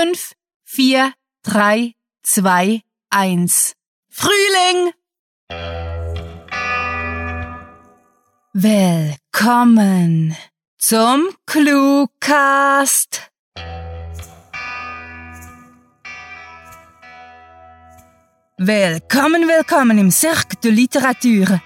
5, 0.00 0.32
4, 0.64 1.12
3, 1.42 1.92
2, 2.22 2.80
1. 3.10 3.74
Frühling! 4.08 4.92
Willkommen 8.54 10.34
zum 10.78 11.28
Cluecast. 11.44 13.30
Willkommen, 18.56 19.48
willkommen 19.48 19.98
im 19.98 20.10
Cirque 20.10 20.56
de 20.62 20.70
Literature. 20.70 21.60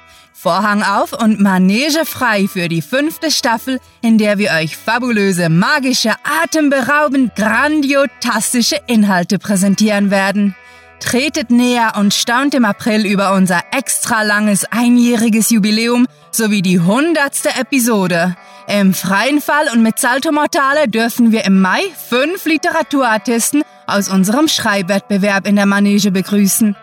Vorhang 0.45 0.83
auf 0.83 1.15
und 1.15 1.41
Manege 1.41 2.05
frei 2.05 2.49
für 2.49 2.69
die 2.69 2.83
fünfte 2.83 3.31
Staffel, 3.31 3.81
in 4.03 4.19
der 4.19 4.37
wir 4.37 4.51
euch 4.51 4.77
fabulöse, 4.77 5.49
magische, 5.49 6.13
atemberaubend 6.43 7.35
grandiotastische 7.35 8.77
Inhalte 8.87 9.39
präsentieren 9.39 10.11
werden. 10.11 10.55
Tretet 11.01 11.51
näher 11.51 11.95
und 11.97 12.13
staunt 12.13 12.53
im 12.53 12.67
April 12.67 13.07
über 13.07 13.33
unser 13.33 13.63
extra 13.73 14.21
langes 14.21 14.67
einjähriges 14.71 15.49
Jubiläum 15.49 16.07
sowie 16.31 16.61
die 16.61 16.79
hundertste 16.79 17.49
Episode. 17.59 18.37
Im 18.69 18.93
freien 18.93 19.41
Fall 19.41 19.69
und 19.73 19.83
mit 19.83 19.99
Salto 19.99 20.31
Mortale 20.31 20.89
dürfen 20.89 21.33
wir 21.33 21.47
im 21.47 21.63
Mai 21.63 21.81
fünf 22.11 22.45
Literaturartisten 22.45 23.63
aus 23.87 24.11
unserem 24.11 24.49
Schreibwettbewerb 24.49 25.49
in 25.49 25.57
der 25.57 25.65
Manege 25.65 26.11
begrüßen. 26.11 26.77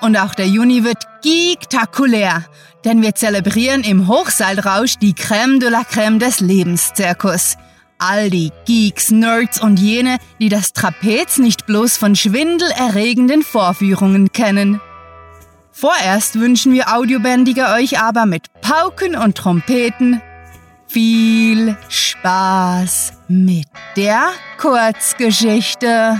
Und 0.00 0.16
auch 0.16 0.34
der 0.34 0.46
Juni 0.46 0.84
wird 0.84 1.02
gigtakulär, 1.22 2.44
denn 2.88 3.02
wir 3.02 3.14
zelebrieren 3.14 3.82
im 3.82 4.08
Hochseilrausch 4.08 4.96
die 4.96 5.12
Crème 5.12 5.60
de 5.60 5.68
la 5.68 5.82
Crème 5.82 6.18
des 6.18 6.40
Lebenszirkus. 6.40 7.58
All 7.98 8.30
die 8.30 8.50
Geeks, 8.64 9.10
Nerds 9.10 9.60
und 9.60 9.78
jene, 9.78 10.16
die 10.40 10.48
das 10.48 10.72
Trapez 10.72 11.36
nicht 11.36 11.66
bloß 11.66 11.98
von 11.98 12.16
schwindelerregenden 12.16 13.42
Vorführungen 13.42 14.32
kennen. 14.32 14.80
Vorerst 15.70 16.40
wünschen 16.40 16.72
wir 16.72 16.96
Audiobändige 16.96 17.66
euch 17.74 18.00
aber 18.00 18.24
mit 18.24 18.46
Pauken 18.62 19.16
und 19.16 19.36
Trompeten 19.36 20.22
viel 20.86 21.76
Spaß 21.90 23.12
mit 23.28 23.66
der 23.96 24.30
Kurzgeschichte. 24.56 26.18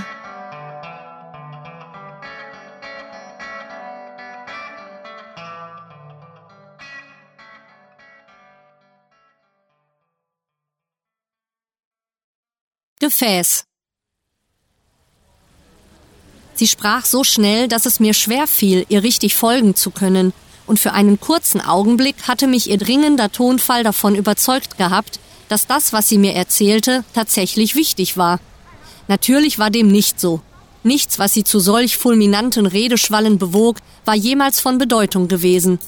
Gefäß. 12.99 13.65
Sie 16.55 16.67
sprach 16.67 17.05
so 17.05 17.23
schnell, 17.23 17.69
dass 17.69 17.87
es 17.87 18.01
mir 18.01 18.15
schwer 18.15 18.49
fiel, 18.49 18.85
ihr 18.89 19.03
richtig 19.03 19.37
folgen 19.37 19.77
zu 19.77 19.91
können, 19.91 20.33
und 20.67 20.79
für 20.79 20.93
einen 20.93 21.19
kurzen 21.19 21.61
Augenblick 21.61 22.29
hatte 22.29 22.47
mich 22.47 22.69
ihr 22.69 22.77
dringender 22.77 23.33
Tonfall 23.33 23.85
davon 23.85 24.15
überzeugt 24.15 24.77
gehabt, 24.77 25.19
dass 25.49 25.67
das, 25.67 25.93
was 25.93 26.09
sie 26.09 26.19
mir 26.19 26.35
erzählte, 26.35 27.05
tatsächlich 27.15 27.75
wichtig 27.75 28.17
war. 28.17 28.39
Natürlich 29.07 29.59
war 29.59 29.71
dem 29.71 29.89
nicht 29.89 30.21
so. 30.21 30.41
Nichts, 30.83 31.19
was 31.19 31.33
sie 31.33 31.45
zu 31.45 31.59
solch 31.59 31.97
fulminanten 31.97 32.67
Redeschwallen 32.67 33.39
bewog, 33.39 33.79
war 34.05 34.15
jemals 34.15 34.61
von 34.61 34.79
Bedeutung 34.79 35.29
gewesen. 35.29 35.79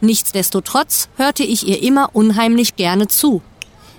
Nichtsdestotrotz 0.00 1.08
hörte 1.16 1.42
ich 1.42 1.66
ihr 1.66 1.82
immer 1.82 2.10
unheimlich 2.12 2.76
gerne 2.76 3.08
zu. 3.08 3.42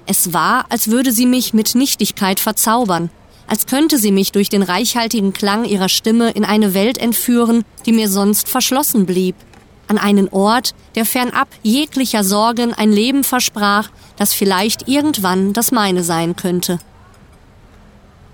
Es 0.10 0.34
war, 0.34 0.66
als 0.70 0.90
würde 0.90 1.12
sie 1.12 1.26
mich 1.26 1.54
mit 1.54 1.76
Nichtigkeit 1.76 2.40
verzaubern, 2.40 3.10
als 3.46 3.66
könnte 3.66 3.98
sie 3.98 4.14
mich 4.14 4.32
durch 4.32 4.48
den 4.48 4.64
reichhaltigen 4.64 5.34
Klang 5.34 5.66
ihrer 5.66 5.90
Stimme 5.90 6.32
in 6.32 6.46
eine 6.46 6.74
Welt 6.74 6.98
entführen, 6.98 7.66
die 7.86 7.92
mir 7.92 8.10
sonst 8.10 8.48
verschlossen 8.48 9.06
blieb, 9.06 9.36
an 9.90 9.98
einen 9.98 10.30
Ort, 10.30 10.74
der 10.96 11.06
fernab 11.06 11.50
jeglicher 11.62 12.24
Sorgen 12.24 12.74
ein 12.74 12.92
Leben 12.92 13.26
versprach, 13.26 13.90
das 14.16 14.34
vielleicht 14.34 14.88
irgendwann 14.88 15.52
das 15.52 15.74
meine 15.74 16.04
sein 16.04 16.38
könnte. 16.38 16.80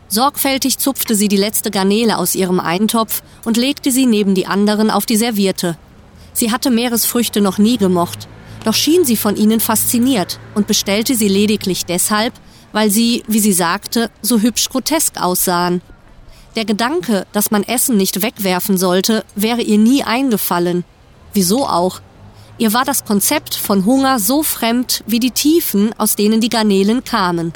Sorgfältig 0.09 0.77
zupfte 0.77 1.15
sie 1.15 1.27
die 1.27 1.37
letzte 1.37 1.71
Garnele 1.71 2.19
aus 2.19 2.35
ihrem 2.35 2.59
Eintopf 2.59 3.23
und 3.45 3.57
legte 3.57 3.91
sie 3.91 4.05
neben 4.05 4.35
die 4.35 4.45
anderen 4.45 4.91
auf 4.91 5.07
die 5.07 5.17
Serviette. 5.17 5.75
Sie 6.33 6.51
hatte 6.51 6.69
Meeresfrüchte 6.69 7.41
noch 7.41 7.57
nie 7.57 7.77
gemocht, 7.77 8.27
doch 8.63 8.73
schien 8.73 9.05
sie 9.05 9.17
von 9.17 9.35
ihnen 9.35 9.59
fasziniert 9.59 10.39
und 10.55 10.67
bestellte 10.67 11.15
sie 11.15 11.27
lediglich 11.27 11.85
deshalb, 11.85 12.33
weil 12.71 12.89
sie, 12.89 13.23
wie 13.27 13.39
sie 13.39 13.53
sagte, 13.53 14.09
so 14.21 14.39
hübsch 14.39 14.69
grotesk 14.69 15.21
aussahen. 15.21 15.81
Der 16.55 16.65
Gedanke, 16.65 17.25
dass 17.33 17.51
man 17.51 17.63
Essen 17.63 17.97
nicht 17.97 18.21
wegwerfen 18.21 18.77
sollte, 18.77 19.25
wäre 19.35 19.61
ihr 19.61 19.77
nie 19.77 20.03
eingefallen. 20.03 20.83
Wieso 21.33 21.67
auch? 21.67 21.99
Ihr 22.57 22.73
war 22.73 22.85
das 22.85 23.05
Konzept 23.05 23.55
von 23.55 23.85
Hunger 23.85 24.19
so 24.19 24.43
fremd 24.43 25.03
wie 25.07 25.19
die 25.19 25.31
Tiefen, 25.31 25.91
aus 25.97 26.15
denen 26.15 26.39
die 26.39 26.49
Garnelen 26.49 27.03
kamen. 27.03 27.51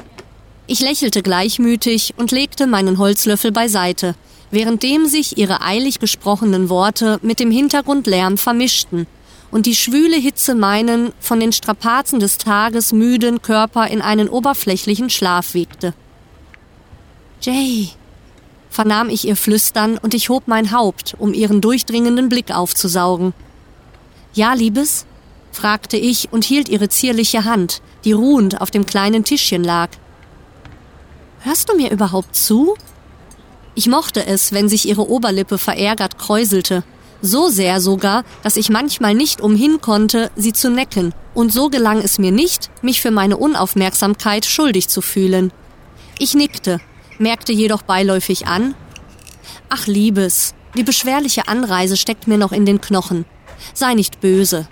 Ich 0.66 0.82
lächelte 0.82 1.22
gleichmütig 1.22 2.16
und 2.18 2.32
legte 2.32 2.68
meinen 2.68 2.98
Holzlöffel 2.98 3.52
beiseite, 3.52 4.16
währenddem 4.50 5.06
sich 5.06 5.38
ihre 5.38 5.62
eilig 5.62 6.00
gesprochenen 6.00 6.70
Worte 6.70 7.20
mit 7.22 7.40
dem 7.40 7.52
Hintergrundlärm 7.52 8.38
vermischten 8.38 9.08
und 9.52 9.66
die 9.66 9.76
schwüle 9.76 10.18
Hitze 10.18 10.56
meinen, 10.56 11.14
von 11.20 11.40
den 11.40 11.54
Strapazen 11.54 12.20
des 12.20 12.38
Tages 12.38 12.92
müden 12.92 13.42
Körper 13.42 13.88
in 13.88 14.02
einen 14.02 14.30
oberflächlichen 14.30 15.10
Schlaf 15.10 15.54
wiegte. 15.54 15.94
Jay, 17.42 17.90
vernahm 18.70 19.10
ich 19.10 19.28
ihr 19.28 19.36
Flüstern 19.36 19.98
und 19.98 20.14
ich 20.14 20.30
hob 20.30 20.48
mein 20.48 20.72
Haupt, 20.72 21.16
um 21.18 21.34
ihren 21.34 21.62
durchdringenden 21.62 22.30
Blick 22.30 22.52
aufzusaugen. 22.52 23.34
Ja, 24.34 24.54
Liebes? 24.54 25.06
fragte 25.52 25.98
ich 25.98 26.32
und 26.32 26.44
hielt 26.44 26.70
ihre 26.70 26.90
zierliche 26.90 27.46
Hand, 27.46 27.82
die 28.04 28.12
ruhend 28.12 28.62
auf 28.62 28.70
dem 28.70 28.86
kleinen 28.86 29.24
Tischchen 29.24 29.64
lag. 29.64 29.90
Hörst 31.40 31.70
du 31.70 31.76
mir 31.76 31.90
überhaupt 31.90 32.36
zu? 32.36 32.76
Ich 33.74 33.88
mochte 33.88 34.26
es, 34.26 34.52
wenn 34.52 34.70
sich 34.70 34.88
ihre 34.88 35.10
Oberlippe 35.10 35.58
verärgert 35.58 36.20
kräuselte 36.20 36.84
so 37.22 37.50
sehr 37.50 37.82
sogar, 37.82 38.24
dass 38.44 38.58
ich 38.58 38.70
manchmal 38.70 39.14
nicht 39.14 39.42
umhin 39.42 39.82
konnte, 39.82 40.32
sie 40.36 40.54
zu 40.54 40.70
necken, 40.70 41.14
und 41.34 41.54
so 41.54 41.70
gelang 41.70 42.00
es 42.00 42.20
mir 42.20 42.32
nicht, 42.32 42.70
mich 42.82 43.02
für 43.02 43.12
meine 43.12 43.38
Unaufmerksamkeit 43.38 44.46
schuldig 44.46 44.88
zu 44.88 45.02
fühlen. 45.02 45.52
Ich 46.20 46.34
nickte, 46.34 46.80
merkte 47.20 47.54
jedoch 47.54 47.84
beiläufig 47.84 48.48
an, 48.48 48.76
Ach 49.70 49.88
Liebes, 49.88 50.56
die 50.76 50.84
beschwerliche 50.84 51.48
Anreise 51.48 51.98
steckt 51.98 52.28
mir 52.28 52.38
noch 52.38 52.52
in 52.52 52.66
den 52.66 52.82
Knochen. 52.82 53.26
Sei 53.74 53.94
nicht 53.94 54.22
böse. 54.22 54.68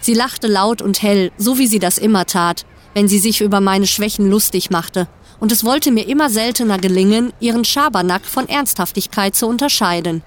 Sie 0.00 0.14
lachte 0.14 0.46
laut 0.46 0.82
und 0.82 1.02
hell, 1.02 1.32
so 1.36 1.58
wie 1.58 1.66
sie 1.66 1.78
das 1.78 1.98
immer 1.98 2.26
tat, 2.26 2.64
wenn 2.94 3.08
sie 3.08 3.18
sich 3.18 3.40
über 3.40 3.60
meine 3.60 3.86
Schwächen 3.86 4.30
lustig 4.30 4.70
machte, 4.70 5.08
und 5.38 5.52
es 5.52 5.64
wollte 5.64 5.90
mir 5.90 6.08
immer 6.08 6.30
seltener 6.30 6.78
gelingen, 6.78 7.32
ihren 7.40 7.64
Schabernack 7.64 8.24
von 8.24 8.48
Ernsthaftigkeit 8.48 9.34
zu 9.34 9.46
unterscheiden. 9.46 10.22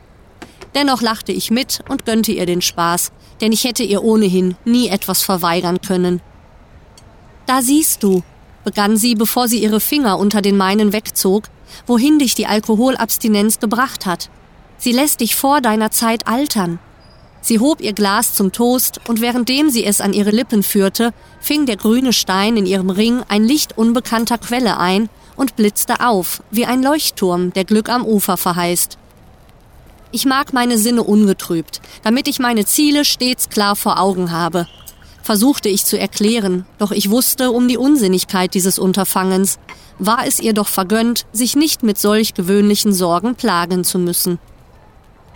Dennoch 0.75 1.01
lachte 1.01 1.31
ich 1.31 1.51
mit 1.51 1.79
und 1.89 2.05
gönnte 2.05 2.31
ihr 2.31 2.45
den 2.45 2.61
Spaß, 2.61 3.11
denn 3.41 3.51
ich 3.51 3.63
hätte 3.63 3.83
ihr 3.83 4.03
ohnehin 4.03 4.55
nie 4.65 4.87
etwas 4.89 5.21
verweigern 5.21 5.81
können. 5.81 6.21
Da 7.45 7.61
siehst 7.61 8.03
du, 8.03 8.23
begann 8.63 8.97
sie, 8.97 9.15
bevor 9.15 9.47
sie 9.47 9.61
ihre 9.61 9.79
Finger 9.79 10.19
unter 10.19 10.41
den 10.41 10.57
meinen 10.57 10.93
wegzog, 10.93 11.45
wohin 11.87 12.19
dich 12.19 12.35
die 12.35 12.45
Alkoholabstinenz 12.45 13.59
gebracht 13.59 14.05
hat. 14.05 14.29
Sie 14.77 14.91
lässt 14.91 15.21
dich 15.21 15.35
vor 15.35 15.61
deiner 15.61 15.91
Zeit 15.91 16.27
altern. 16.27 16.79
Sie 17.41 17.59
hob 17.59 17.81
ihr 17.81 17.93
Glas 17.93 18.33
zum 18.33 18.51
Toast 18.51 18.99
und 19.07 19.21
währenddem 19.21 19.69
sie 19.69 19.85
es 19.85 20.01
an 20.01 20.13
ihre 20.13 20.31
Lippen 20.31 20.61
führte, 20.61 21.13
fing 21.39 21.65
der 21.65 21.77
grüne 21.77 22.13
Stein 22.13 22.57
in 22.57 22.65
ihrem 22.65 22.89
Ring 22.89 23.23
ein 23.27 23.43
Licht 23.43 23.77
unbekannter 23.77 24.37
Quelle 24.37 24.77
ein 24.77 25.09
und 25.35 25.55
blitzte 25.55 26.01
auf, 26.05 26.43
wie 26.51 26.65
ein 26.65 26.83
Leuchtturm, 26.83 27.53
der 27.53 27.63
Glück 27.63 27.89
am 27.89 28.05
Ufer 28.05 28.35
verheißt. 28.35 28.97
Ich 30.11 30.25
mag 30.25 30.53
meine 30.53 30.77
Sinne 30.79 31.03
ungetrübt, 31.03 31.81
damit 32.03 32.27
ich 32.27 32.39
meine 32.39 32.65
Ziele 32.65 33.05
stets 33.05 33.49
klar 33.49 33.75
vor 33.75 33.99
Augen 33.99 34.31
habe. 34.31 34.67
Versuchte 35.21 35.69
ich 35.69 35.85
zu 35.85 35.99
erklären, 35.99 36.65
doch 36.79 36.91
ich 36.91 37.11
wusste 37.11 37.51
um 37.51 37.67
die 37.67 37.77
Unsinnigkeit 37.77 38.55
dieses 38.55 38.79
Unterfangens, 38.79 39.59
war 39.99 40.25
es 40.25 40.39
ihr 40.39 40.53
doch 40.53 40.67
vergönnt, 40.67 41.27
sich 41.31 41.55
nicht 41.55 41.83
mit 41.83 41.99
solch 41.99 42.33
gewöhnlichen 42.33 42.93
Sorgen 42.93 43.35
plagen 43.35 43.83
zu 43.83 43.99
müssen. 43.99 44.39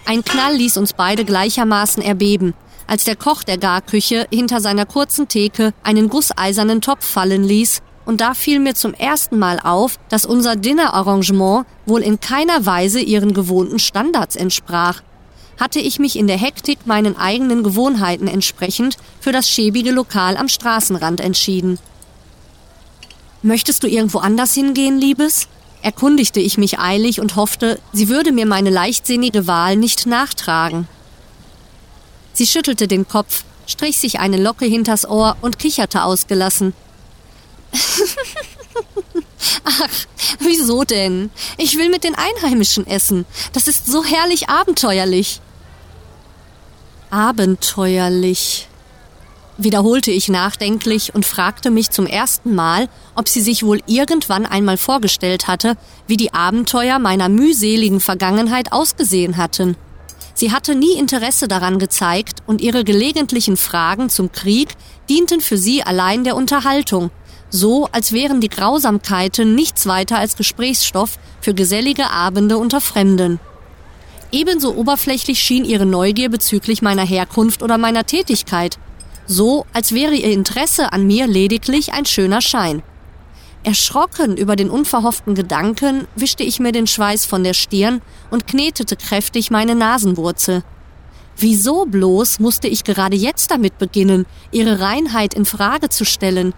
Ein 0.06 0.24
Knall 0.24 0.56
ließ 0.56 0.78
uns 0.78 0.94
beide 0.94 1.24
gleichermaßen 1.24 2.02
erbeben, 2.02 2.56
als 2.88 3.04
der 3.04 3.16
Koch 3.16 3.44
der 3.44 3.60
Garküche 3.60 4.26
hinter 4.32 4.60
seiner 4.60 4.88
kurzen 4.88 5.28
Theke 5.28 5.74
einen 5.84 6.10
gusseisernen 6.10 6.82
Topf 6.82 7.06
fallen 7.06 7.44
ließ 7.44 7.84
und 8.06 8.22
da 8.22 8.34
fiel 8.34 8.60
mir 8.60 8.76
zum 8.76 8.94
ersten 8.94 9.40
Mal 9.40 9.60
auf, 9.60 9.98
dass 10.10 10.26
unser 10.26 10.56
Dinnerarrangement 10.56 11.66
wohl 11.86 12.02
in 12.02 12.20
keiner 12.20 12.66
Weise 12.66 13.00
ihren 13.00 13.34
gewohnten 13.34 13.80
Standards 13.80 14.36
entsprach. 14.36 15.02
Hatte 15.60 15.80
ich 15.80 16.00
mich 16.00 16.18
in 16.18 16.28
der 16.28 16.38
Hektik 16.38 16.86
meinen 16.86 17.18
eigenen 17.18 17.64
Gewohnheiten 17.64 18.28
entsprechend 18.28 18.98
für 19.20 19.32
das 19.32 19.50
schäbige 19.50 19.92
Lokal 19.92 20.38
am 20.38 20.48
Straßenrand 20.48 21.22
entschieden. 21.22 21.80
Möchtest 23.42 23.84
du 23.84 23.88
irgendwo 23.88 24.20
anders 24.20 24.54
hingehen, 24.54 24.98
Liebes? 25.00 25.48
erkundigte 25.82 26.40
ich 26.40 26.58
mich 26.58 26.80
eilig 26.80 27.20
und 27.20 27.36
hoffte, 27.36 27.78
sie 27.92 28.08
würde 28.08 28.32
mir 28.32 28.46
meine 28.46 28.70
leichtsinnige 28.70 29.48
Wahl 29.48 29.76
nicht 29.76 30.06
nachtragen. 30.06 30.88
Sie 32.32 32.48
schüttelte 32.48 32.88
den 32.88 33.08
Kopf, 33.08 33.44
strich 33.68 34.00
sich 34.00 34.20
eine 34.20 34.38
Locke 34.38 34.66
hinters 34.66 35.08
Ohr 35.08 35.36
und 35.42 35.60
kicherte 35.60 36.04
ausgelassen. 36.04 36.74
Ach, 39.64 39.90
wieso 40.40 40.84
denn? 40.84 41.30
Ich 41.58 41.78
will 41.78 41.90
mit 41.90 42.04
den 42.04 42.16
Einheimischen 42.16 42.86
essen. 42.88 43.26
Das 43.54 43.68
ist 43.68 43.88
so 43.88 44.04
herrlich 44.04 44.50
abenteuerlich. 44.50 45.42
Abenteuerlich, 47.10 48.68
wiederholte 49.58 50.12
ich 50.12 50.30
nachdenklich 50.30 51.14
und 51.14 51.26
fragte 51.26 51.70
mich 51.70 51.92
zum 51.92 52.08
ersten 52.08 52.56
Mal, 52.56 52.90
ob 53.16 53.30
sie 53.30 53.42
sich 53.42 53.64
wohl 53.64 53.82
irgendwann 53.86 54.46
einmal 54.46 54.78
vorgestellt 54.78 55.48
hatte, 55.48 55.76
wie 56.08 56.18
die 56.18 56.34
Abenteuer 56.34 57.00
meiner 57.00 57.30
mühseligen 57.30 58.00
Vergangenheit 58.00 58.72
ausgesehen 58.72 59.38
hatten. 59.38 59.78
Sie 60.34 60.52
hatte 60.52 60.74
nie 60.74 60.98
Interesse 60.98 61.48
daran 61.48 61.78
gezeigt 61.78 62.40
und 62.48 62.62
ihre 62.62 62.84
gelegentlichen 62.84 63.56
Fragen 63.56 64.10
zum 64.10 64.32
Krieg 64.32 64.70
dienten 65.08 65.42
für 65.42 65.58
sie 65.58 65.84
allein 65.84 66.24
der 66.24 66.36
Unterhaltung, 66.36 67.12
so 67.54 67.88
als 67.92 68.12
wären 68.12 68.42
die 68.42 68.50
Grausamkeiten 68.50 69.54
nichts 69.54 69.86
weiter 69.86 70.18
als 70.18 70.36
Gesprächsstoff 70.36 71.20
für 71.40 71.54
gesellige 71.54 72.10
Abende 72.10 72.58
unter 72.58 72.82
Fremden. 72.82 73.40
Ebenso 74.32 74.74
oberflächlich 74.74 75.38
schien 75.38 75.64
ihre 75.64 75.86
Neugier 75.86 76.30
bezüglich 76.30 76.82
meiner 76.82 77.06
Herkunft 77.06 77.62
oder 77.62 77.78
meiner 77.78 78.08
Tätigkeit, 78.08 78.80
so 79.28 79.68
als 79.72 79.94
wäre 79.94 80.16
ihr 80.16 80.32
Interesse 80.32 80.92
an 80.94 81.06
mir 81.06 81.28
lediglich 81.28 81.94
ein 81.94 82.08
schöner 82.08 82.42
Schein. 82.42 82.82
Erschrocken 83.64 84.36
über 84.36 84.56
den 84.56 84.72
unverhofften 84.72 85.36
Gedanken 85.36 86.08
wischte 86.16 86.42
ich 86.42 86.60
mir 86.60 86.72
den 86.72 86.88
Schweiß 86.88 87.28
von 87.28 87.44
der 87.44 87.54
Stirn 87.54 88.02
und 88.32 88.48
knetete 88.48 88.96
kräftig 88.96 89.52
meine 89.52 89.76
Nasenwurzel. 89.76 90.64
Wieso 91.38 91.86
bloß 91.86 92.40
musste 92.40 92.68
ich 92.68 92.84
gerade 92.84 93.16
jetzt 93.16 93.52
damit 93.52 93.78
beginnen, 93.78 94.26
ihre 94.52 94.80
Reinheit 94.80 95.36
in 95.36 95.46
Frage 95.46 95.90
zu 95.90 96.04
stellen? 96.04 96.56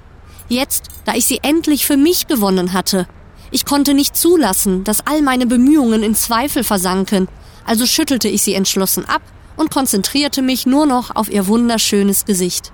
Jetzt, 0.48 0.90
da 1.06 1.16
ich 1.16 1.26
sie 1.26 1.40
endlich 1.42 1.86
für 1.86 1.98
mich 1.98 2.28
gewonnen 2.28 2.74
hatte. 2.74 3.08
Ich 3.52 3.66
konnte 3.66 3.94
nicht 3.94 4.16
zulassen, 4.16 4.84
dass 4.84 5.06
all 5.06 5.22
meine 5.22 5.46
Bemühungen 5.46 6.04
in 6.04 6.16
Zweifel 6.16 6.64
versanken, 6.64 7.28
also 7.66 7.86
schüttelte 7.86 8.28
ich 8.28 8.42
sie 8.42 8.54
entschlossen 8.54 9.06
ab 9.06 9.22
und 9.56 9.72
konzentrierte 9.72 10.42
mich 10.42 10.66
nur 10.66 10.86
noch 10.86 11.16
auf 11.16 11.32
ihr 11.32 11.48
wunderschönes 11.48 12.26
Gesicht. 12.26 12.72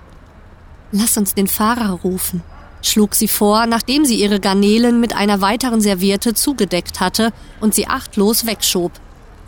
Lass 0.91 1.17
uns 1.17 1.33
den 1.33 1.47
Fahrer 1.47 1.91
rufen, 2.03 2.43
schlug 2.81 3.15
sie 3.15 3.27
vor, 3.27 3.65
nachdem 3.65 4.03
sie 4.03 4.15
ihre 4.15 4.39
Garnelen 4.39 4.99
mit 4.99 5.15
einer 5.15 5.39
weiteren 5.39 5.79
Serviette 5.79 6.33
zugedeckt 6.33 6.99
hatte 6.99 7.31
und 7.61 7.73
sie 7.73 7.87
achtlos 7.87 8.45
wegschob. 8.45 8.91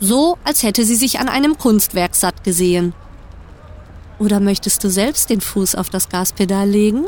So, 0.00 0.38
als 0.44 0.62
hätte 0.62 0.84
sie 0.84 0.96
sich 0.96 1.20
an 1.20 1.28
einem 1.28 1.58
Kunstwerk 1.58 2.14
satt 2.14 2.44
gesehen. 2.44 2.94
Oder 4.18 4.40
möchtest 4.40 4.82
du 4.84 4.90
selbst 4.90 5.30
den 5.30 5.40
Fuß 5.40 5.74
auf 5.74 5.90
das 5.90 6.08
Gaspedal 6.08 6.68
legen? 6.68 7.04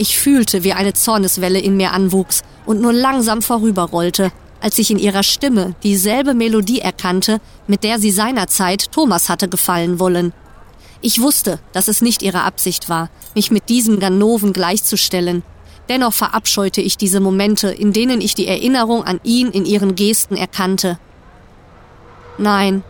Ich 0.00 0.16
fühlte, 0.16 0.62
wie 0.62 0.74
eine 0.74 0.92
Zorneswelle 0.92 1.58
in 1.58 1.76
mir 1.76 1.92
anwuchs 1.92 2.42
und 2.64 2.80
nur 2.80 2.92
langsam 2.92 3.42
vorüberrollte, 3.42 4.30
als 4.60 4.78
ich 4.78 4.92
in 4.92 4.98
ihrer 4.98 5.24
Stimme 5.24 5.74
dieselbe 5.82 6.34
Melodie 6.34 6.78
erkannte, 6.78 7.40
mit 7.66 7.82
der 7.82 7.98
sie 7.98 8.12
seinerzeit 8.12 8.92
Thomas 8.92 9.28
hatte 9.28 9.48
gefallen 9.48 9.98
wollen. 9.98 10.32
Ich 11.00 11.20
wusste, 11.20 11.58
dass 11.72 11.88
es 11.88 12.00
nicht 12.00 12.22
ihre 12.22 12.42
Absicht 12.42 12.88
war, 12.88 13.10
mich 13.34 13.50
mit 13.50 13.68
diesem 13.68 13.98
Ganoven 13.98 14.52
gleichzustellen. 14.52 15.42
Dennoch 15.88 16.12
verabscheute 16.12 16.80
ich 16.80 16.96
diese 16.96 17.18
Momente, 17.18 17.68
in 17.68 17.92
denen 17.92 18.20
ich 18.20 18.36
die 18.36 18.46
Erinnerung 18.46 19.02
an 19.02 19.18
ihn 19.24 19.48
in 19.48 19.66
ihren 19.66 19.96
Gesten 19.96 20.36
erkannte. 20.36 21.00
Nein, 22.36 22.84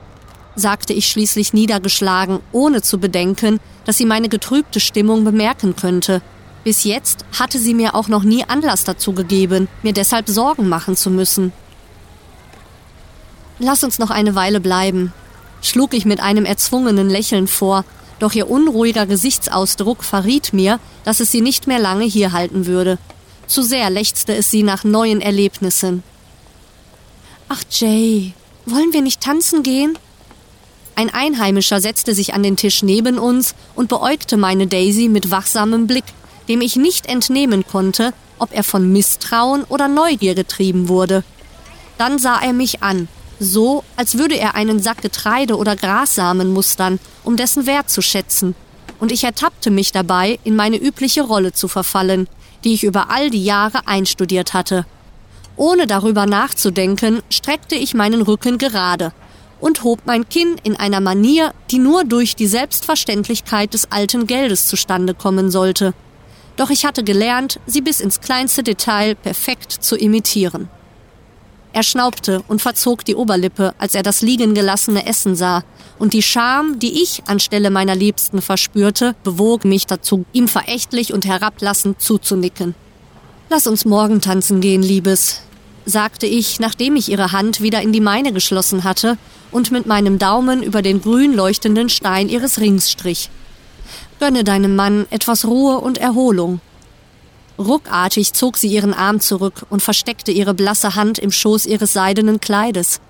sagte 0.56 0.92
ich 0.92 1.08
schließlich 1.08 1.54
niedergeschlagen, 1.54 2.40
ohne 2.52 2.82
zu 2.82 2.98
bedenken, 2.98 3.60
dass 3.86 3.96
sie 3.96 4.04
meine 4.04 4.28
getrübte 4.28 4.78
Stimmung 4.78 5.24
bemerken 5.24 5.74
könnte 5.74 6.20
bis 6.68 6.84
jetzt 6.84 7.24
hatte 7.38 7.58
sie 7.58 7.72
mir 7.72 7.94
auch 7.94 8.08
noch 8.08 8.24
nie 8.24 8.44
Anlass 8.44 8.84
dazu 8.84 9.14
gegeben, 9.14 9.68
mir 9.82 9.94
deshalb 9.94 10.28
Sorgen 10.28 10.68
machen 10.68 10.96
zu 10.96 11.08
müssen. 11.08 11.50
Lass 13.58 13.84
uns 13.84 13.98
noch 13.98 14.10
eine 14.10 14.34
Weile 14.34 14.60
bleiben, 14.60 15.14
schlug 15.62 15.94
ich 15.94 16.04
mit 16.04 16.20
einem 16.20 16.44
erzwungenen 16.44 17.08
Lächeln 17.08 17.48
vor, 17.48 17.86
doch 18.18 18.34
ihr 18.34 18.50
unruhiger 18.50 19.06
Gesichtsausdruck 19.06 20.04
verriet 20.04 20.52
mir, 20.52 20.78
dass 21.04 21.20
es 21.20 21.32
sie 21.32 21.40
nicht 21.40 21.68
mehr 21.68 21.78
lange 21.78 22.04
hier 22.04 22.32
halten 22.32 22.66
würde. 22.66 22.98
Zu 23.46 23.62
sehr 23.62 23.88
lechzte 23.88 24.34
es 24.34 24.50
sie 24.50 24.62
nach 24.62 24.84
neuen 24.84 25.22
Erlebnissen. 25.22 26.02
Ach 27.48 27.62
Jay, 27.70 28.34
wollen 28.66 28.92
wir 28.92 29.00
nicht 29.00 29.22
tanzen 29.22 29.62
gehen? 29.62 29.98
Ein 30.96 31.08
Einheimischer 31.08 31.80
setzte 31.80 32.14
sich 32.14 32.34
an 32.34 32.42
den 32.42 32.58
Tisch 32.58 32.82
neben 32.82 33.18
uns 33.18 33.54
und 33.74 33.88
beäugte 33.88 34.36
meine 34.36 34.66
Daisy 34.66 35.08
mit 35.08 35.30
wachsamem 35.30 35.86
Blick 35.86 36.04
dem 36.48 36.62
ich 36.62 36.76
nicht 36.76 37.06
entnehmen 37.06 37.66
konnte, 37.66 38.12
ob 38.38 38.52
er 38.52 38.64
von 38.64 38.90
Misstrauen 38.90 39.64
oder 39.64 39.88
Neugier 39.88 40.34
getrieben 40.34 40.88
wurde. 40.88 41.22
Dann 41.98 42.18
sah 42.18 42.40
er 42.40 42.52
mich 42.52 42.82
an, 42.82 43.08
so 43.38 43.84
als 43.96 44.18
würde 44.18 44.36
er 44.36 44.54
einen 44.54 44.80
Sack 44.80 45.02
Getreide 45.02 45.56
oder 45.56 45.76
Grassamen 45.76 46.52
mustern, 46.52 46.98
um 47.24 47.36
dessen 47.36 47.66
Wert 47.66 47.90
zu 47.90 48.02
schätzen, 48.02 48.54
und 49.00 49.12
ich 49.12 49.22
ertappte 49.22 49.70
mich 49.70 49.92
dabei, 49.92 50.40
in 50.42 50.56
meine 50.56 50.76
übliche 50.76 51.22
Rolle 51.22 51.52
zu 51.52 51.68
verfallen, 51.68 52.28
die 52.64 52.74
ich 52.74 52.82
über 52.82 53.10
all 53.10 53.30
die 53.30 53.44
Jahre 53.44 53.86
einstudiert 53.86 54.54
hatte. 54.54 54.86
Ohne 55.56 55.86
darüber 55.86 56.26
nachzudenken, 56.26 57.22
streckte 57.30 57.76
ich 57.76 57.94
meinen 57.94 58.22
Rücken 58.22 58.58
gerade 58.58 59.12
und 59.60 59.84
hob 59.84 60.00
mein 60.04 60.28
Kinn 60.28 60.56
in 60.64 60.76
einer 60.76 61.00
Manier, 61.00 61.52
die 61.70 61.78
nur 61.78 62.04
durch 62.04 62.34
die 62.34 62.46
Selbstverständlichkeit 62.46 63.74
des 63.74 63.90
alten 63.90 64.26
Geldes 64.26 64.66
zustande 64.66 65.14
kommen 65.14 65.50
sollte 65.50 65.94
doch 66.58 66.70
ich 66.70 66.84
hatte 66.84 67.04
gelernt, 67.04 67.60
sie 67.66 67.80
bis 67.80 68.00
ins 68.00 68.20
kleinste 68.20 68.62
Detail 68.62 69.14
perfekt 69.14 69.72
zu 69.72 69.96
imitieren. 69.96 70.68
Er 71.72 71.84
schnaubte 71.84 72.42
und 72.48 72.60
verzog 72.60 73.04
die 73.04 73.14
Oberlippe, 73.14 73.74
als 73.78 73.94
er 73.94 74.02
das 74.02 74.22
liegen 74.22 74.54
gelassene 74.54 75.06
Essen 75.06 75.36
sah, 75.36 75.62
und 75.98 76.12
die 76.12 76.22
Scham, 76.22 76.78
die 76.80 77.02
ich 77.02 77.22
anstelle 77.26 77.70
meiner 77.70 77.94
Liebsten 77.94 78.42
verspürte, 78.42 79.14
bewog 79.22 79.64
mich 79.64 79.86
dazu, 79.86 80.24
ihm 80.32 80.48
verächtlich 80.48 81.12
und 81.12 81.26
herablassend 81.26 82.00
zuzunicken. 82.00 82.74
Lass 83.50 83.66
uns 83.68 83.84
morgen 83.84 84.20
tanzen 84.20 84.60
gehen, 84.60 84.82
Liebes, 84.82 85.42
sagte 85.84 86.26
ich, 86.26 86.58
nachdem 86.58 86.96
ich 86.96 87.08
ihre 87.08 87.32
Hand 87.32 87.60
wieder 87.60 87.80
in 87.82 87.92
die 87.92 88.00
meine 88.00 88.32
geschlossen 88.32 88.82
hatte 88.82 89.16
und 89.52 89.70
mit 89.70 89.86
meinem 89.86 90.18
Daumen 90.18 90.62
über 90.62 90.82
den 90.82 91.00
grün 91.00 91.34
leuchtenden 91.34 91.88
Stein 91.88 92.28
ihres 92.28 92.60
Rings 92.60 92.90
strich. 92.90 93.30
Gönne 94.18 94.44
deinem 94.44 94.74
Mann 94.74 95.06
etwas 95.10 95.44
Ruhe 95.44 95.78
und 95.78 95.98
Erholung. 95.98 96.60
Ruckartig 97.58 98.32
zog 98.32 98.56
sie 98.56 98.68
ihren 98.68 98.94
Arm 98.94 99.20
zurück 99.20 99.66
und 99.70 99.82
versteckte 99.82 100.30
ihre 100.30 100.54
blasse 100.54 100.94
Hand 100.94 101.18
im 101.18 101.32
Schoß 101.32 101.66
ihres 101.66 101.92
seidenen 101.92 102.40
Kleides. 102.40 103.00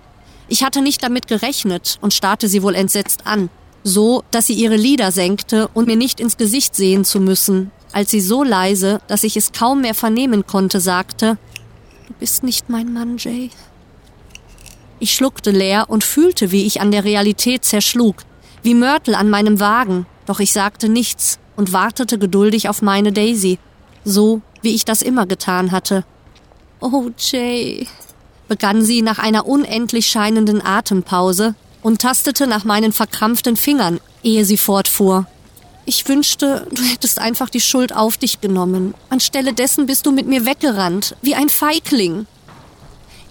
Ich 0.49 0.65
hatte 0.65 0.81
nicht 0.81 1.03
damit 1.03 1.27
gerechnet 1.27 1.99
und 2.01 2.15
starrte 2.15 2.49
sie 2.49 2.63
wohl 2.63 2.75
entsetzt 2.75 3.27
an, 3.27 3.51
so 3.85 4.23
dass 4.31 4.47
sie 4.47 4.55
ihre 4.55 4.77
Lider 4.77 5.13
senkte 5.13 5.69
und 5.75 5.87
mir 5.87 5.97
nicht 5.97 6.21
ins 6.21 6.39
Gesicht 6.39 6.75
sehen 6.75 7.05
zu 7.05 7.21
müssen, 7.21 7.71
als 7.93 8.11
sie 8.11 8.21
so 8.21 8.43
leise, 8.43 9.01
dass 9.07 9.25
ich 9.25 9.37
es 9.37 9.53
kaum 9.53 9.83
mehr 9.83 9.95
vernehmen 9.95 10.47
konnte, 10.47 10.81
sagte 10.81 11.37
Du 12.07 12.15
bist 12.15 12.43
nicht 12.43 12.71
mein 12.71 12.93
Mann, 12.93 13.19
Jay. 13.19 13.51
Ich 14.99 15.15
schluckte 15.15 15.51
leer 15.51 15.87
und 15.89 16.05
fühlte, 16.05 16.51
wie 16.51 16.67
ich 16.67 16.81
an 16.81 16.91
der 16.91 17.05
Realität 17.05 17.65
zerschlug, 17.65 18.17
wie 18.63 18.75
Mörtel 18.75 19.15
an 19.15 19.29
meinem 19.29 19.61
Wagen, 19.61 20.07
doch 20.29 20.41
ich 20.41 20.53
sagte 20.53 20.89
nichts 20.89 21.39
und 21.57 21.73
wartete 21.73 22.19
geduldig 22.19 22.69
auf 22.69 22.83
meine 22.83 23.13
Daisy, 23.13 23.59
so 24.05 24.43
wie 24.63 24.75
ich 24.75 24.85
das 24.85 25.03
immer 25.03 25.27
getan 25.27 25.73
hatte. 25.73 26.05
Oh, 26.81 27.11
Jay, 27.19 27.87
begann 28.47 28.83
sie 28.83 29.03
nach 29.03 29.19
einer 29.19 29.47
unendlich 29.47 30.07
scheinenden 30.07 30.65
Atempause 30.65 31.55
und 31.83 32.01
tastete 32.01 32.47
nach 32.47 32.65
meinen 32.65 32.93
verkrampften 32.93 33.57
Fingern, 33.57 34.01
ehe 34.23 34.45
sie 34.45 34.57
fortfuhr. 34.57 35.27
Ich 35.85 36.07
wünschte, 36.07 36.67
du 36.71 36.83
hättest 36.83 37.19
einfach 37.19 37.49
die 37.49 37.61
Schuld 37.61 37.95
auf 37.97 38.19
dich 38.19 38.41
genommen. 38.43 38.95
Anstelle 39.09 39.55
dessen 39.55 39.87
bist 39.87 40.05
du 40.05 40.13
mit 40.13 40.27
mir 40.27 40.45
weggerannt, 40.45 41.17
wie 41.23 41.35
ein 41.35 41.49
Feigling. 41.49 42.27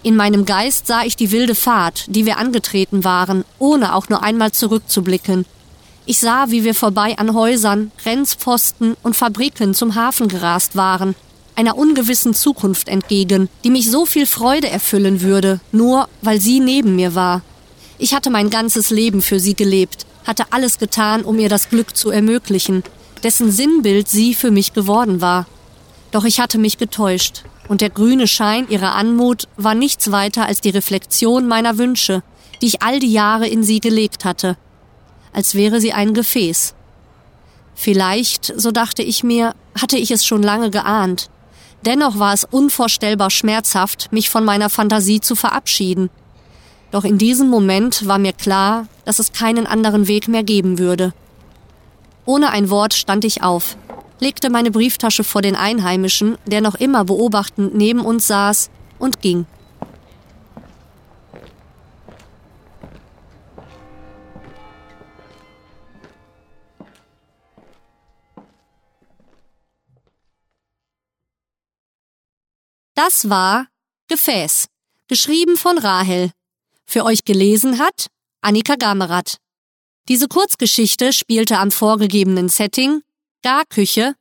In 0.02 0.16
meinem 0.16 0.46
Geist 0.46 0.88
sah 0.88 1.04
ich 1.04 1.16
die 1.16 1.32
wilde 1.32 1.54
Fahrt, 1.54 2.06
die 2.08 2.26
wir 2.26 2.38
angetreten 2.38 3.04
waren, 3.04 3.44
ohne 3.60 3.94
auch 3.94 4.10
nur 4.10 4.24
einmal 4.24 4.52
zurückzublicken, 4.52 5.46
ich 6.08 6.20
sah, 6.20 6.50
wie 6.50 6.64
wir 6.64 6.74
vorbei 6.74 7.18
an 7.18 7.34
Häusern, 7.34 7.92
Grenzposten 8.02 8.96
und 9.04 9.18
Fabriken 9.18 9.74
zum 9.74 9.94
Hafen 9.96 10.30
gerast 10.30 10.78
waren, 10.78 11.16
einer 11.54 11.78
ungewissen 11.78 12.34
Zukunft 12.34 12.88
entgegen, 12.88 13.50
die 13.66 13.70
mich 13.70 13.92
so 13.92 14.06
viel 14.06 14.26
Freude 14.26 14.70
erfüllen 14.70 15.22
würde, 15.22 15.60
nur 15.74 16.08
weil 16.22 16.40
sie 16.40 16.62
neben 16.62 16.96
mir 16.96 17.14
war. 17.14 17.42
Ich 17.98 18.14
hatte 18.14 18.30
mein 18.30 18.50
ganzes 18.50 18.90
Leben 18.90 19.22
für 19.22 19.42
sie 19.42 19.54
gelebt, 19.54 20.06
hatte 20.26 20.46
alles 20.52 20.78
getan, 20.80 21.24
um 21.24 21.40
ihr 21.40 21.50
das 21.50 21.70
Glück 21.70 21.98
zu 21.98 22.10
ermöglichen, 22.10 22.84
dessen 23.24 23.52
Sinnbild 23.52 24.08
sie 24.08 24.34
für 24.34 24.52
mich 24.52 24.74
geworden 24.74 25.20
war. 25.20 25.46
Doch 26.12 26.24
ich 26.24 26.40
hatte 26.40 26.58
mich 26.58 26.78
getäuscht, 26.78 27.44
und 27.68 27.82
der 27.82 27.90
grüne 27.90 28.28
Schein 28.28 28.70
ihrer 28.70 28.96
Anmut 28.96 29.50
war 29.58 29.76
nichts 29.76 30.10
weiter 30.10 30.46
als 30.46 30.62
die 30.62 30.70
Reflexion 30.70 31.50
meiner 31.50 31.78
Wünsche, 31.78 32.24
die 32.62 32.68
ich 32.68 32.82
all 32.82 33.02
die 33.02 33.12
Jahre 33.12 33.48
in 33.48 33.62
sie 33.62 33.82
gelegt 33.82 34.24
hatte, 34.24 34.56
als 35.38 35.54
wäre 35.54 35.80
sie 35.80 35.94
ein 35.94 36.16
Gefäß. 36.16 36.74
Vielleicht, 37.76 38.52
so 38.60 38.72
dachte 38.72 39.04
ich 39.04 39.24
mir, 39.24 39.54
hatte 39.80 39.96
ich 39.96 40.10
es 40.10 40.26
schon 40.26 40.42
lange 40.42 40.72
geahnt. 40.72 41.30
Dennoch 41.86 42.18
war 42.18 42.34
es 42.34 42.44
unvorstellbar 42.44 43.30
schmerzhaft, 43.30 44.12
mich 44.12 44.32
von 44.32 44.44
meiner 44.44 44.72
Fantasie 44.72 45.22
zu 45.22 45.36
verabschieden. 45.36 46.10
Doch 46.90 47.04
in 47.04 47.20
diesem 47.20 47.52
Moment 47.52 48.08
war 48.08 48.18
mir 48.18 48.34
klar, 48.34 48.88
dass 49.06 49.20
es 49.20 49.32
keinen 49.32 49.68
anderen 49.68 50.08
Weg 50.08 50.28
mehr 50.28 50.42
geben 50.42 50.80
würde. 50.80 51.14
Ohne 52.26 52.50
ein 52.50 52.72
Wort 52.72 52.96
stand 52.96 53.24
ich 53.24 53.44
auf, 53.44 53.78
legte 54.20 54.50
meine 54.50 54.72
Brieftasche 54.72 55.24
vor 55.24 55.44
den 55.44 55.56
Einheimischen, 55.56 56.40
der 56.48 56.62
noch 56.62 56.74
immer 56.74 57.06
beobachtend 57.06 57.76
neben 57.76 58.02
uns 58.02 58.26
saß, 58.26 58.72
und 58.98 59.22
ging. 59.22 59.46
Das 72.98 73.30
war 73.30 73.68
Gefäß, 74.08 74.70
geschrieben 75.08 75.56
von 75.56 75.78
Rahel. 75.78 76.32
Für 76.84 77.06
euch 77.06 77.26
gelesen 77.26 77.78
hat 77.78 78.08
Annika 78.42 78.74
Gamerath. 78.74 79.38
Diese 80.08 80.28
Kurzgeschichte 80.28 81.14
spielte 81.14 81.60
am 81.60 81.70
vorgegebenen 81.70 82.50
Setting 82.50 83.04
Garküche 83.44 84.16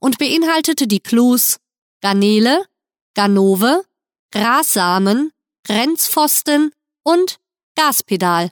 und 0.00 0.16
beinhaltete 0.16 0.86
die 0.86 1.00
Clues 1.00 1.58
Garnele, 2.00 2.64
Ganove, 3.12 3.84
Grassamen, 4.30 5.30
Grenzpfosten 5.64 6.72
und 7.02 7.38
Gaspedal. 7.74 8.50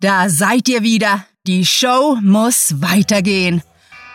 Da 0.00 0.28
seid 0.28 0.68
ihr 0.68 0.82
wieder. 0.82 1.24
Die 1.46 1.64
Show 1.64 2.18
muss 2.20 2.74
weitergehen. 2.80 3.62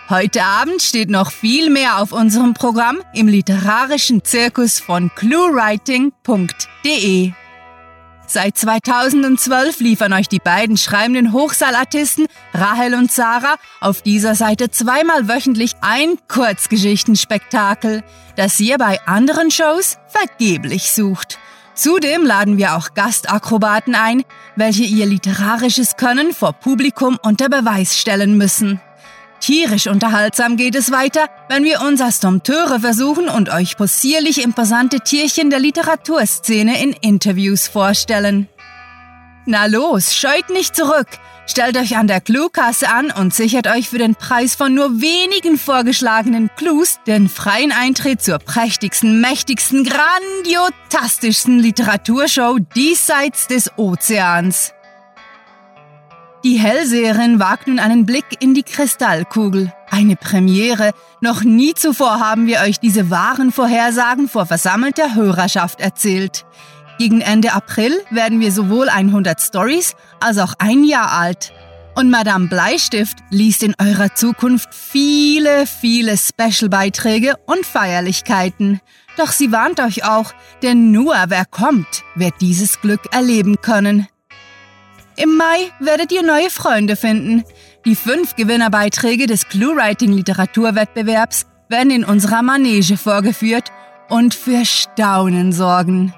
Heute 0.07 0.43
Abend 0.43 0.83
steht 0.83 1.09
noch 1.09 1.31
viel 1.31 1.71
mehr 1.71 1.99
auf 1.99 2.11
unserem 2.11 2.53
Programm 2.53 2.99
im 3.15 3.27
literarischen 3.27 4.23
Zirkus 4.23 4.79
von 4.79 5.09
cluewriting.de. 5.15 7.31
Seit 8.27 8.55
2012 8.55 9.79
liefern 9.79 10.13
euch 10.13 10.27
die 10.27 10.37
beiden 10.37 10.77
schreibenden 10.77 11.33
Hochsaalartisten 11.33 12.27
Rahel 12.53 12.93
und 12.93 13.11
Sarah 13.11 13.55
auf 13.81 14.03
dieser 14.03 14.35
Seite 14.35 14.69
zweimal 14.69 15.27
wöchentlich 15.27 15.71
ein 15.81 16.19
Kurzgeschichtenspektakel, 16.27 18.03
das 18.35 18.59
ihr 18.59 18.77
bei 18.77 18.99
anderen 19.07 19.49
Shows 19.49 19.97
vergeblich 20.07 20.91
sucht. 20.91 21.39
Zudem 21.73 22.23
laden 22.23 22.59
wir 22.59 22.75
auch 22.75 22.93
Gastakrobaten 22.93 23.95
ein, 23.95 24.23
welche 24.55 24.83
ihr 24.83 25.07
literarisches 25.07 25.97
Können 25.97 26.31
vor 26.31 26.53
Publikum 26.53 27.17
unter 27.23 27.49
Beweis 27.49 27.97
stellen 27.97 28.37
müssen. 28.37 28.79
Tierisch 29.45 29.85
unterhaltsam 29.85 30.57
geht 30.57 30.73
es 30.73 30.89
weiter, 30.89 31.29
wenn 31.49 31.63
wir 31.63 31.81
uns 31.81 32.01
als 32.01 32.19
Dompteure 32.19 32.79
versuchen 32.79 33.29
und 33.29 33.49
euch 33.49 33.77
possierlich 33.77 34.41
imposante 34.41 35.01
Tierchen 35.01 35.51
der 35.51 35.59
Literaturszene 35.59 36.81
in 36.81 36.93
Interviews 36.93 37.67
vorstellen. 37.67 38.47
Na 39.45 39.67
los, 39.67 40.15
scheut 40.15 40.49
nicht 40.49 40.75
zurück, 40.75 41.05
stellt 41.45 41.77
euch 41.77 41.95
an 41.95 42.07
der 42.07 42.21
Cluekasse 42.21 42.89
an 42.89 43.11
und 43.11 43.35
sichert 43.35 43.67
euch 43.67 43.87
für 43.87 43.99
den 43.99 44.15
Preis 44.15 44.55
von 44.55 44.73
nur 44.73 44.99
wenigen 44.99 45.59
vorgeschlagenen 45.59 46.49
Clues 46.57 46.97
den 47.05 47.29
freien 47.29 47.71
Eintritt 47.71 48.23
zur 48.23 48.39
prächtigsten, 48.39 49.21
mächtigsten, 49.21 49.83
grandiotastischsten 49.83 51.59
Literaturshow 51.59 52.57
diesseits 52.75 53.45
des 53.45 53.69
Ozeans. 53.77 54.73
Die 56.45 56.59
Hellseherin 56.59 57.39
wagt 57.39 57.67
nun 57.67 57.79
einen 57.79 58.05
Blick 58.05 58.25
in 58.39 58.53
die 58.53 58.61
Kristallkugel. 58.61 59.73
Eine 59.89 60.15
Premiere. 60.15 60.91
Noch 61.19 61.43
nie 61.43 61.73
zuvor 61.73 62.19
haben 62.19 62.45
wir 62.45 62.59
euch 62.59 62.79
diese 62.79 63.09
wahren 63.09 63.51
Vorhersagen 63.51 64.29
vor 64.29 64.45
versammelter 64.45 65.15
Hörerschaft 65.15 65.81
erzählt. 65.81 66.45
Gegen 66.99 67.21
Ende 67.21 67.53
April 67.53 67.93
werden 68.11 68.41
wir 68.41 68.51
sowohl 68.51 68.89
100 68.89 69.41
Stories 69.41 69.95
als 70.19 70.37
auch 70.37 70.53
ein 70.59 70.83
Jahr 70.83 71.13
alt. 71.13 71.51
Und 71.95 72.11
Madame 72.11 72.47
Bleistift 72.47 73.17
liest 73.31 73.63
in 73.63 73.73
eurer 73.79 74.13
Zukunft 74.13 74.69
viele, 74.71 75.65
viele 75.65 76.15
Special-Beiträge 76.15 77.37
und 77.47 77.65
Feierlichkeiten. 77.65 78.81
Doch 79.17 79.31
sie 79.31 79.51
warnt 79.51 79.79
euch 79.79 80.05
auch, 80.05 80.31
denn 80.61 80.91
nur 80.91 81.15
wer 81.27 81.45
kommt, 81.45 82.03
wird 82.13 82.35
dieses 82.39 82.81
Glück 82.81 83.01
erleben 83.11 83.61
können. 83.63 84.07
Im 85.17 85.37
Mai 85.37 85.71
werdet 85.79 86.11
ihr 86.11 86.23
neue 86.23 86.49
Freunde 86.49 86.95
finden. 86.95 87.43
Die 87.85 87.95
fünf 87.95 88.35
Gewinnerbeiträge 88.35 89.27
des 89.27 89.47
ClueWriting 89.47 90.11
Literaturwettbewerbs 90.11 91.45
werden 91.69 91.91
in 91.91 92.03
unserer 92.03 92.41
Manege 92.41 92.97
vorgeführt 92.97 93.71
und 94.09 94.33
für 94.33 94.65
Staunen 94.65 95.53
sorgen. 95.53 96.13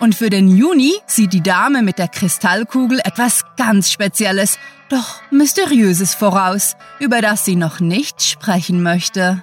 Und 0.00 0.14
für 0.14 0.28
den 0.28 0.54
Juni 0.54 0.92
sieht 1.06 1.32
die 1.32 1.42
Dame 1.42 1.82
mit 1.82 1.98
der 1.98 2.08
Kristallkugel 2.08 3.00
etwas 3.02 3.44
ganz 3.56 3.90
Spezielles, 3.90 4.58
doch 4.90 5.22
Mysteriöses 5.30 6.14
voraus, 6.14 6.76
über 7.00 7.22
das 7.22 7.46
sie 7.46 7.56
noch 7.56 7.80
nicht 7.80 8.22
sprechen 8.22 8.82
möchte. 8.82 9.42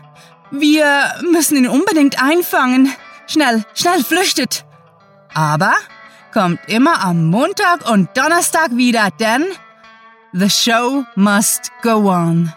Wir 0.52 1.14
müssen 1.32 1.56
ihn 1.56 1.68
unbedingt 1.68 2.22
einfangen. 2.22 2.92
Schnell, 3.28 3.64
schnell, 3.76 4.04
flüchtet! 4.04 4.66
Aber 5.34 5.74
kommt 6.36 6.60
immer 6.68 7.02
am 7.02 7.26
Montag 7.28 7.90
und 7.90 8.10
Donnerstag 8.18 8.76
wieder, 8.76 9.08
denn 9.22 9.46
The 10.34 10.50
show 10.50 11.06
must 11.16 11.72
go 11.82 12.12
on. 12.12 12.52